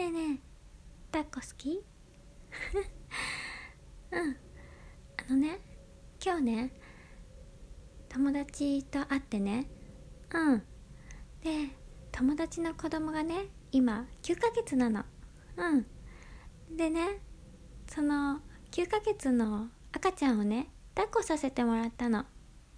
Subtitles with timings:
[0.00, 0.38] ねえねえ。
[1.12, 1.84] 抱っこ好き？
[4.12, 4.36] うん。
[5.18, 5.60] あのね
[6.24, 6.72] 今日ね
[8.08, 9.70] 友達と会ってね。
[10.32, 10.62] うん。
[11.42, 11.76] で
[12.12, 15.04] 友達の子供がね今9ヶ月なの。
[15.58, 15.86] うん。
[16.74, 17.20] でね
[17.86, 18.40] その
[18.70, 22.24] 9ヶ月の赤ちゃんをね抱っこさせてもらったの。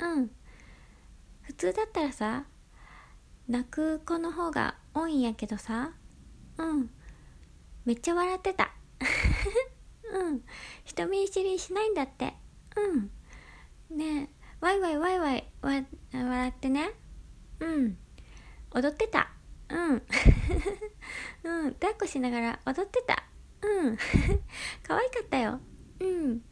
[0.01, 0.29] うん。
[1.43, 2.47] 普通だったらさ
[3.47, 5.93] 泣く子の方が多いんやけどさ。
[6.59, 6.91] うん。
[7.85, 8.73] めっちゃ笑ってた。
[10.13, 10.43] うん。
[10.85, 12.35] 人見知りしないんだって。
[12.77, 13.97] うん。
[13.97, 14.29] ね。
[14.29, 16.91] えワイワイワイワイわ笑ってね。
[17.61, 17.99] うん。
[18.71, 19.33] 踊ってた。
[19.69, 20.03] うん。
[21.43, 21.75] うん。
[21.75, 23.25] 抱っこしながら踊ってた。
[23.63, 23.99] うん。
[24.83, 25.61] 可愛かったよ。
[26.01, 26.43] うん。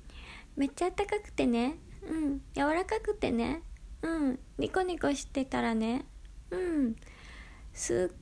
[0.57, 1.79] めっちゃあったかくてね。
[2.03, 2.43] うん。
[2.55, 3.63] 柔らかくてね。
[4.03, 4.41] うん。
[4.59, 6.07] ニコニコしてたらね。
[6.51, 6.97] うん。
[7.73, 8.17] すっ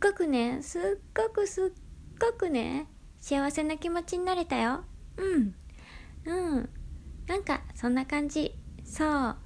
[0.00, 0.82] ごくねすっ
[1.14, 1.70] ごくすっ
[2.18, 2.86] ごくね
[3.20, 4.84] 幸せな気持ちになれたよ。
[5.16, 5.54] うん。
[6.24, 6.68] うん。
[7.26, 8.54] なんかそんな感じ。
[8.84, 9.36] そう。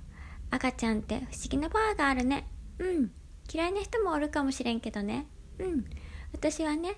[0.51, 2.47] 赤ちゃんって不思議なパワーがあるね。
[2.79, 3.11] うん。
[3.53, 5.27] 嫌いな人もおるかもしれんけどね。
[5.59, 5.85] うん。
[6.33, 6.95] 私はね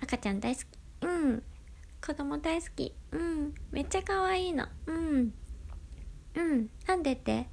[0.00, 0.66] 赤ちゃん大好き。
[1.02, 1.42] うん。
[2.04, 2.94] 子供大好き。
[3.12, 3.54] うん。
[3.70, 4.66] めっちゃ可愛いの。
[4.86, 5.34] うん。
[6.34, 6.70] うん。
[6.86, 7.48] なんでって？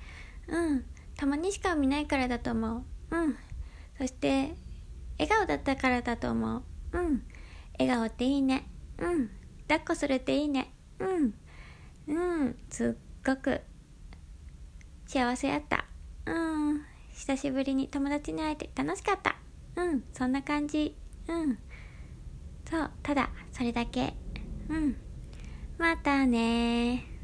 [0.47, 0.85] うん。
[1.15, 2.83] たまにしか見ないからだと思う。
[3.11, 3.37] うん。
[3.97, 4.55] そして
[5.17, 6.63] 笑顔だったからだと思う。
[6.91, 7.23] うん。
[7.79, 8.67] 笑顔っていいね。
[8.97, 9.29] うん。
[9.67, 10.73] 抱っこするっていいね。
[10.99, 11.33] うん。
[12.07, 12.55] うん。
[12.69, 13.61] すっごく。
[15.07, 15.85] 幸せやった。
[16.25, 16.81] うん。
[17.11, 19.37] 久しぶりに友達に会えて楽しかった。
[19.75, 20.03] うん。
[20.13, 20.95] そんな感じ。
[21.27, 21.57] うん。
[22.69, 22.91] そう。
[23.03, 24.13] ただそれだけ。
[24.69, 24.95] うん。
[25.77, 27.14] またね